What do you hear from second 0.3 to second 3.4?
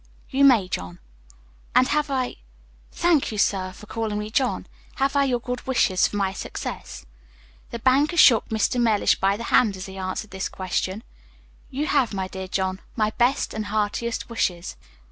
"You may, John." "And have I thank you,